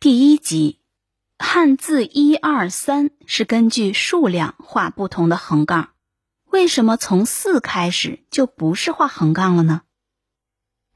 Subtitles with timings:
[0.00, 0.80] 第一集，
[1.38, 5.90] 汉字一二三是根据数量画不同的横杠，
[6.46, 9.82] 为什么从四开始就不是画横杠了呢？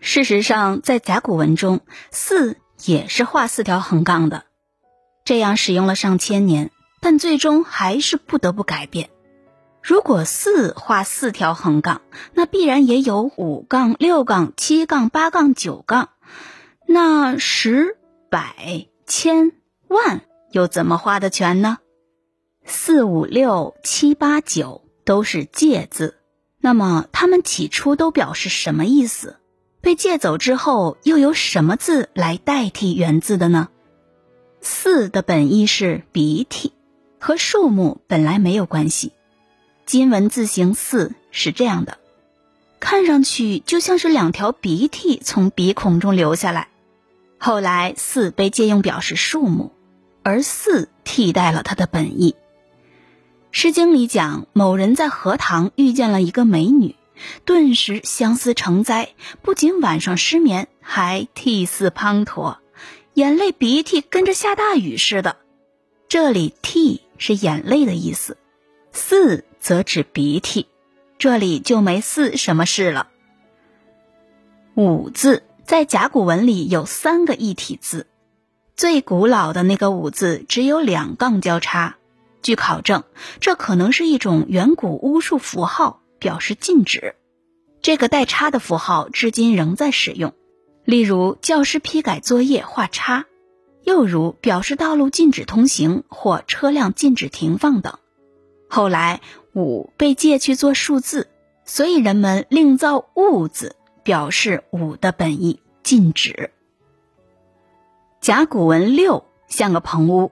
[0.01, 1.83] 事实上，在甲骨文中，
[2.13, 2.57] 四
[2.87, 4.47] 也是画四条横杠的，
[5.27, 6.71] 这样使用了上千年，
[7.03, 9.11] 但最终还是不得不改变。
[9.83, 12.01] 如果四画四条横杠，
[12.33, 16.09] 那必然也有五杠、六杠、七杠、八杠、九杠，
[16.87, 17.99] 那十
[18.31, 18.89] 百。
[19.07, 19.53] 千
[19.89, 21.79] 万又怎么画的全呢？
[22.65, 26.17] 四五六七八九都是借字，
[26.61, 29.37] 那么它们起初都表示什么意思？
[29.83, 33.69] 被借走之后，又有什么字来代替原字的呢？
[34.63, 36.73] 四的本意是鼻涕，
[37.21, 39.13] 和数目本来没有关系。
[39.85, 41.99] 金文字形四是这样的，
[42.81, 46.69] 看上去就像是两条鼻涕从鼻孔中流下来。
[47.47, 49.71] 后来，四被借用表示数目，
[50.23, 52.33] 而四替代了它的本意。
[53.51, 56.97] 《诗经》里讲，某人在荷塘遇见了一个美女，
[57.45, 59.11] 顿时相思成灾，
[59.43, 62.57] 不仅晚上失眠，还涕泗滂沱，
[63.13, 65.37] 眼泪鼻涕跟着下大雨似的。
[66.09, 68.39] 这里“涕”是眼泪的意思
[68.91, 70.67] ，“泗”则指鼻涕，
[71.19, 73.09] 这里就没“泗”什么事了。
[74.77, 75.43] 五字。
[75.67, 78.07] 在甲骨文里有三个异体字，
[78.77, 81.97] 最古老的那个“五”字只有两杠交叉。
[82.43, 83.03] 据考证，
[83.41, 87.15] 这可能是一种远古巫术符号，表示禁止。
[87.81, 90.35] 这个带叉的符号至今仍在使用，
[90.85, 93.25] 例如教师批改作业画叉，
[93.85, 97.99] 又如表示道路禁止通行或车辆禁止停放等。
[98.69, 99.23] 后来
[99.57, 101.29] “五”被借去做数字，
[101.65, 103.77] 所以人们另造“物”字。
[104.05, 106.51] 表示五的本意禁止。
[108.21, 110.31] 甲骨文六像个棚屋，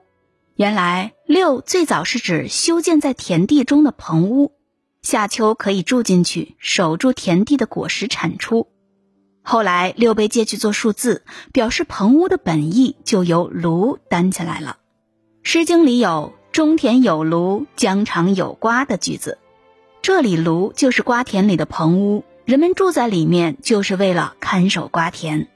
[0.55, 4.53] 原来六最早是指修建在田地中的棚屋，
[5.01, 8.67] 夏秋可以住进去，守住田地的果实产出。
[9.41, 14.77] 后来六被借去做数字，表示棚屋的本意就由庐担起来了。
[15.49, 19.37] 《诗经》里有“中田有庐，疆场有瓜”的句子，
[20.01, 22.23] 这里庐就是瓜田里的棚屋。
[22.45, 25.47] 人们住在里面，就是为了看守瓜田。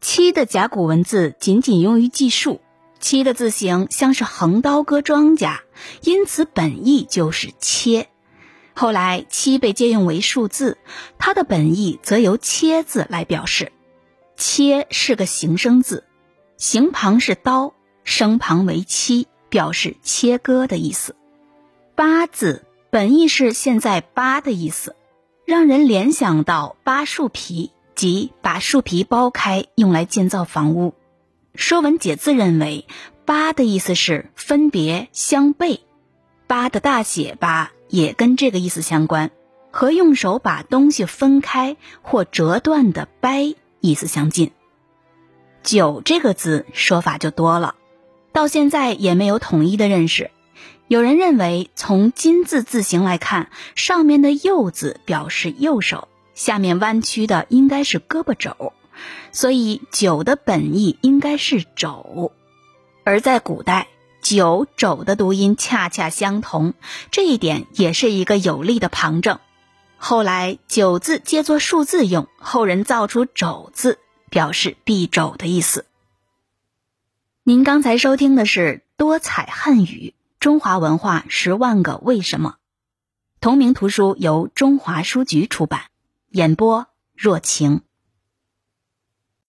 [0.00, 2.62] 七的甲骨文字仅仅用于计数，
[3.00, 5.58] 七的字形像是横刀割庄稼，
[6.00, 8.08] 因此本意就是切。
[8.72, 10.78] 后来七被借用为数字，
[11.18, 13.70] 它的本意则由切字来表示。
[14.36, 16.04] 切是个形声字，
[16.56, 17.74] 形旁是刀，
[18.04, 21.14] 声旁为七，表示切割的意思。
[21.94, 24.96] 八字本意是现在八的意思。
[25.44, 30.90] 让人联想到扒树皮，即把树皮剥开用来建造房屋。
[31.54, 32.86] 《说文解字》认为
[33.26, 35.80] ，“扒”的意思是分别相背
[36.48, 39.30] ，“扒”的大写“扒”也跟这个意思相关，
[39.70, 44.50] 和用手把东西分开或折断的“掰”意思相近。
[45.62, 47.74] 九这个字说法就多了，
[48.32, 50.30] 到现在也没有统一的认识。
[50.86, 58.74] 有人认为，从金字字形来看，上面的“右”字表示右手，下面弯曲的应该是胳膊肘，
[59.32, 62.32] 所以“九”的本意应该是肘。
[63.02, 63.88] 而在古代
[64.20, 66.74] ，“九”“肘”的读音恰恰相同，
[67.10, 69.38] 这一点也是一个有力的旁证。
[69.96, 75.86] 后来“九”字借作数字用，后人造出“肘”字，表示臂肘的意思。
[77.42, 80.12] 您刚才收听的是多彩汉语。
[80.44, 82.56] 中华文化十万个为什么，
[83.40, 85.84] 同名图书由中华书局出版，
[86.32, 87.80] 演播若晴。